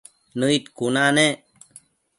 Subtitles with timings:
[0.39, 1.37] Nëid cuna nec